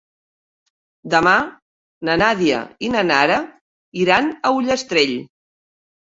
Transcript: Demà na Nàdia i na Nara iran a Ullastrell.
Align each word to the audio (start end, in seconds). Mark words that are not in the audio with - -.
Demà 1.13 1.33
na 2.07 2.15
Nàdia 2.21 2.61
i 2.87 2.89
na 2.93 3.03
Nara 3.09 3.35
iran 4.05 4.31
a 4.33 4.53
Ullastrell. 4.61 5.13